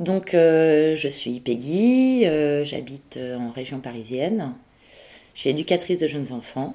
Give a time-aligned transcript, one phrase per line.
[0.00, 4.54] Donc, euh, je suis Peggy, euh, j'habite euh, en région parisienne.
[5.34, 6.74] Je suis éducatrice de jeunes enfants.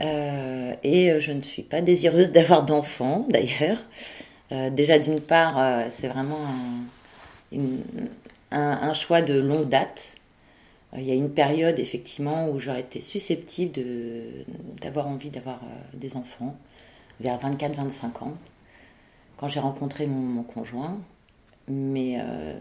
[0.00, 3.78] et je ne suis pas désireuse d'avoir d'enfants, d'ailleurs.
[4.70, 6.38] déjà, d'une part, c'est vraiment
[8.50, 10.14] un, choix de longue date.
[10.96, 13.80] Il y a une période, effectivement, où j'aurais été susceptible
[14.80, 15.60] d'avoir envie d'avoir
[15.94, 16.56] des enfants,
[17.20, 18.34] vers 24-25 ans,
[19.36, 21.00] quand j'ai rencontré mon conjoint.
[21.68, 22.54] Mais euh,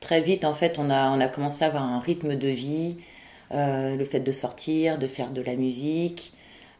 [0.00, 2.96] très vite, en fait, on a, on a commencé à avoir un rythme de vie,
[3.52, 6.32] euh, le fait de sortir, de faire de la musique.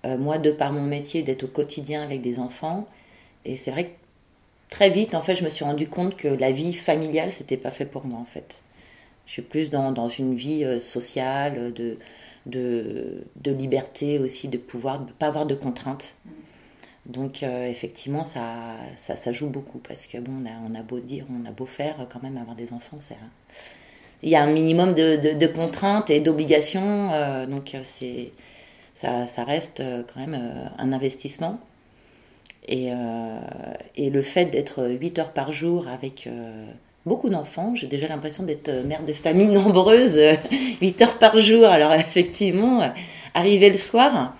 [0.04, 2.86] Euh, moi, de par mon métier, d'être au quotidien avec des enfants.
[3.44, 3.94] Et c'est vrai que
[4.70, 7.70] très vite, en fait, je me suis rendu compte que la vie familiale, c'était pas
[7.70, 8.62] fait pour moi, en fait.
[9.26, 11.96] Je suis plus dans, dans une vie sociale, de,
[12.46, 16.16] de, de, liberté aussi, de pouvoir ne pas avoir de contraintes.
[17.06, 21.26] Donc euh, effectivement, ça, ça, ça, joue beaucoup parce que bon, on a, beau dire,
[21.30, 23.16] on a beau faire, quand même avoir des enfants, c'est
[24.22, 28.32] il y a un minimum de, de, contraintes et d'obligations, euh, donc c'est
[28.94, 31.60] ça, ça, reste quand même euh, un investissement.
[32.66, 32.88] Et,
[33.96, 36.26] et le fait d'être 8 heures par jour avec
[37.04, 40.18] beaucoup d'enfants, j'ai déjà l'impression d'être mère de famille nombreuse,
[40.80, 41.66] 8 heures par jour.
[41.66, 42.90] Alors effectivement,
[43.34, 44.34] arriver le soir,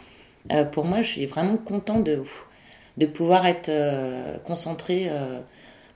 [0.73, 2.23] pour moi, je suis vraiment content de
[2.97, 5.41] de pouvoir être euh, concentré euh,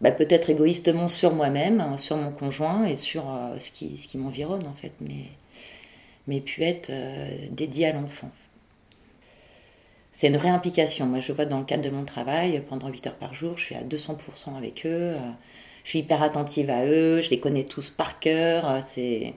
[0.01, 4.09] bah, peut-être égoïstement sur moi-même, hein, sur mon conjoint et sur euh, ce qui, ce
[4.09, 5.27] qui m'environne en fait, mais,
[6.27, 6.91] mais puis être
[7.51, 8.31] dédié à l'enfant.
[10.13, 11.07] C'est une réimplication.
[11.07, 13.67] Moi, je vois dans le cadre de mon travail, pendant 8 heures par jour, je
[13.67, 15.15] suis à 200% avec eux.
[15.85, 18.83] Je suis hyper attentive à eux, je les connais tous par cœur.
[18.85, 19.35] C'est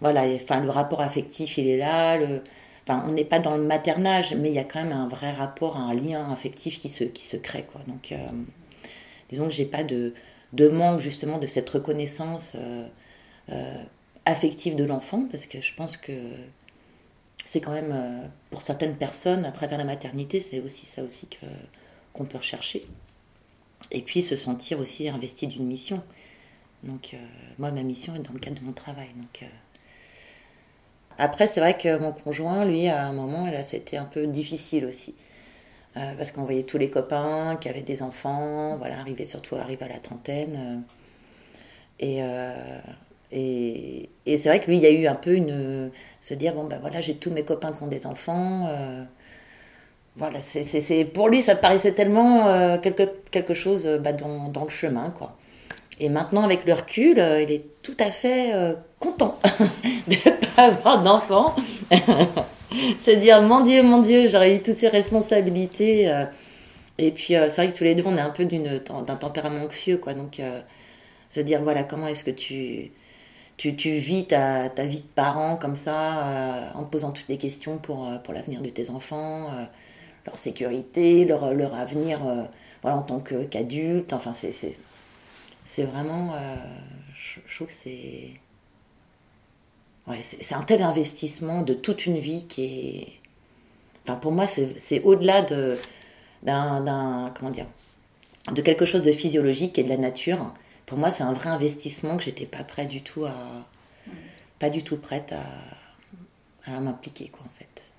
[0.00, 2.16] voilà, enfin le rapport affectif, il est là.
[2.16, 2.42] Le,
[2.84, 5.30] Enfin, on n'est pas dans le maternage, mais il y a quand même un vrai
[5.30, 7.64] rapport, un lien affectif qui se, qui se crée.
[7.64, 7.80] Quoi.
[7.86, 8.26] Donc, euh,
[9.28, 10.14] disons que j'ai pas de,
[10.52, 12.86] de manque justement de cette reconnaissance euh,
[13.50, 13.82] euh,
[14.26, 16.12] affective de l'enfant, parce que je pense que
[17.44, 21.46] c'est quand même, pour certaines personnes, à travers la maternité, c'est aussi ça aussi que,
[22.12, 22.84] qu'on peut rechercher.
[23.90, 26.02] Et puis se sentir aussi investi d'une mission.
[26.84, 27.16] Donc,
[27.58, 29.08] moi, ma mission est dans le cadre de mon travail.
[29.16, 29.44] Donc,
[31.18, 34.84] après, c'est vrai que mon conjoint, lui, à un moment, là, c'était un peu difficile
[34.86, 35.14] aussi.
[35.96, 39.84] Euh, parce qu'on voyait tous les copains qui avaient des enfants, voilà, arriver surtout arriver
[39.84, 40.84] à la trentaine.
[42.00, 42.78] Euh, et, euh,
[43.30, 45.90] et, et c'est vrai que lui, il y a eu un peu une.
[46.20, 48.68] se dire, bon, ben voilà, j'ai tous mes copains qui ont des enfants.
[50.16, 55.10] voilà, c'est, pour lui, ça paraissait tellement quelque, quelque chose bah, dans, dans, le chemin,
[55.10, 55.36] quoi.
[56.00, 58.52] Et maintenant, avec le recul, il est tout à fait
[58.98, 59.38] content
[60.56, 61.54] avoir d'enfants.
[63.00, 66.10] Se dire, mon Dieu, mon Dieu, j'aurais eu toutes ces responsabilités.
[66.10, 66.24] Euh.
[66.98, 69.64] Et puis, euh, c'est vrai que tous les deux, on est un peu d'un tempérament
[69.64, 70.14] anxieux, quoi.
[70.14, 70.60] Donc, euh,
[71.28, 72.92] se dire, voilà, comment est-ce que tu,
[73.56, 77.38] tu, tu, vis ta, ta, vie de parent comme ça, en te posant toutes les
[77.38, 79.50] questions pour, pour l'avenir de tes enfants,
[80.26, 82.20] leur sécurité, leur, leur avenir
[82.82, 84.12] voilà, en tant qu'adulte.
[84.12, 86.34] enfin, c'est vraiment.
[87.14, 88.34] je, je trouve que c'est
[90.08, 93.06] Ouais, c'est un tel investissement de toute une vie qui est.
[94.02, 95.78] Enfin, pour moi, c'est au-delà de,
[96.42, 97.66] d'un, comment dire,
[98.52, 100.52] de quelque chose de physiologique et de la nature.
[100.86, 103.34] Pour moi, c'est un vrai investissement que j'étais pas prête du tout à,
[104.58, 107.92] pas du tout prête à, à m'impliquer, quoi, en fait.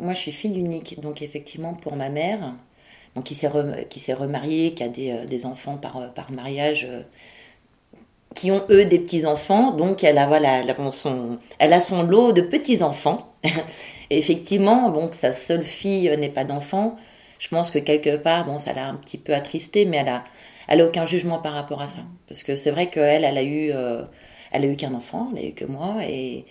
[0.00, 2.54] Moi, je suis fille unique, donc effectivement, pour ma mère,
[3.14, 3.48] donc qui s'est,
[4.14, 7.02] remariée, qui a des, euh, des enfants par, par mariage euh,
[8.36, 13.32] qui ont eux des petits enfants, donc elle a son, lot de petits enfants.
[14.10, 16.96] Effectivement, bon, sa seule fille n'ait pas d'enfant,
[17.38, 20.24] je pense que quelque part, bon, ça l'a un petit peu attristé, mais elle a,
[20.68, 23.42] elle a aucun jugement par rapport à ça, parce que c'est vrai qu'elle, elle a
[23.42, 24.02] eu, euh,
[24.52, 26.44] elle a eu qu'un enfant, elle a eu que moi, et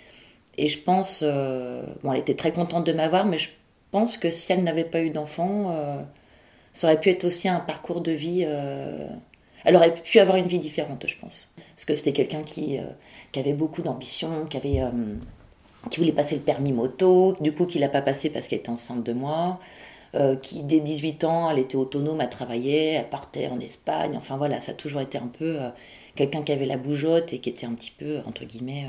[0.58, 3.50] et je pense, euh, bon, elle était très contente de m'avoir, mais je
[3.92, 6.02] pense que si elle n'avait pas eu d'enfant, euh,
[6.74, 8.46] ça aurait pu être aussi un parcours de vie
[9.66, 11.50] elle aurait pu avoir une vie différente, je pense.
[11.76, 12.84] Parce que c'était quelqu'un qui, euh,
[13.32, 14.48] qui avait beaucoup d'ambition.
[14.54, 14.90] Euh,
[15.90, 18.72] qui voulait passer le permis moto, du coup qui l'a pas passé parce qu'elle était
[18.72, 19.60] enceinte de moi,
[20.16, 24.36] euh, qui dès 18 ans, elle était autonome, elle travaillait, elle partait en Espagne, enfin
[24.36, 25.60] voilà, ça a toujours été un peu
[26.16, 28.88] quelqu'un qui avait la bougeotte et qui était un petit peu, entre guillemets,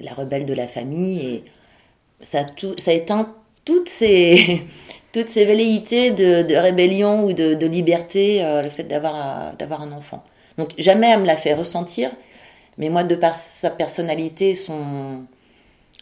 [0.00, 1.44] la rebelle de la famille, et
[2.20, 4.64] ça tout, ça a éteint toutes ces,
[5.18, 10.22] toutes ces velléités de, rébellion ou de, liberté, euh, le fait d'avoir, d'avoir un enfant.
[10.58, 12.10] Donc jamais elle me l'a fait ressentir,
[12.78, 15.26] mais moi, de par sa personnalité, son,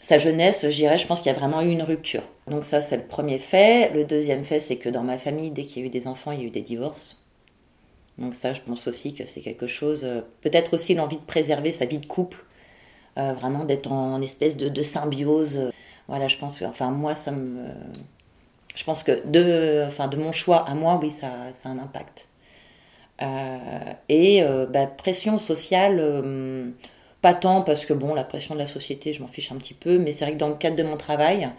[0.03, 2.25] sa jeunesse, je dirais, je pense qu'il y a vraiment eu une rupture.
[2.47, 3.91] Donc ça, c'est le premier fait.
[3.95, 6.33] Le deuxième fait, c'est que dans ma famille, dès qu'il y a eu des enfants,
[6.33, 7.19] il y a eu des divorces.
[8.19, 11.73] Donc ça, je pense aussi que c'est quelque chose, euh, peut-être aussi l'envie de préserver
[11.73, 12.45] sa vie de couple,
[13.19, 15.71] euh, vraiment d'être en, espèce de, symbiose.
[16.09, 17.65] Voilà, je pense, enfin moi, ça me...
[18.77, 21.79] Je pense que de, enfin, de mon choix à moi, oui, ça, ça a un
[21.79, 22.29] impact.
[24.09, 26.01] et bah, pression sociale,
[27.23, 29.75] pas tant parce que bon, la pression de la société, je m'en fiche un petit
[29.75, 31.51] peu, mais c'est vrai que dans le cadre de mon travail,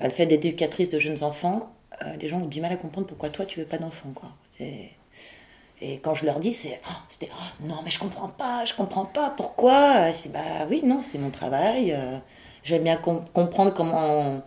[0.00, 1.72] le fait d'éducatrice de jeunes enfants,
[2.20, 4.28] les gens ont du mal à comprendre pourquoi toi tu veux pas d'enfants, quoi.
[5.80, 9.04] Et quand je leur dis, c'est, oh, oh, non, mais je comprends pas, je comprends
[9.04, 11.92] pas, pourquoi Je dis, bah oui, non, c'est mon travail.
[11.92, 12.16] Euh,
[12.62, 14.40] j'aime bien comprendre comment,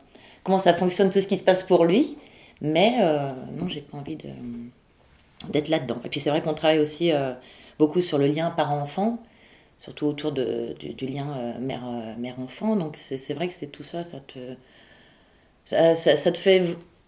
[0.47, 2.17] comment ça fonctionne, tout ce qui se passe pour lui.
[2.61, 4.29] Mais euh, non, j'ai pas envie de,
[5.49, 6.01] d'être là-dedans.
[6.05, 7.33] Et puis c'est vrai qu'on travaille aussi euh,
[7.77, 9.21] beaucoup sur le lien parent-enfant,
[9.77, 11.83] surtout autour du, lien mère,
[12.17, 12.77] mère-enfant.
[12.77, 14.39] Donc c'est, vrai que c'est tout ça, ça te,
[15.65, 16.63] ça, ça, te fait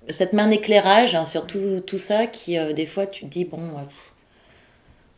[0.10, 3.72] cette main d'éclairage hein, sur tout, tout, ça qui, des fois, tu te dis, bon,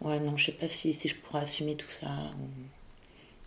[0.01, 2.07] Ouais, non, je sais pas si, si je pourrais assumer tout ça.